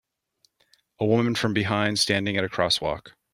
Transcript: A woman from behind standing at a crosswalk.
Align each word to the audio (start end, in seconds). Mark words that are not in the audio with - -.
A 0.99 1.05
woman 1.05 1.35
from 1.35 1.53
behind 1.53 1.99
standing 1.99 2.35
at 2.35 2.43
a 2.43 2.49
crosswalk. 2.49 3.09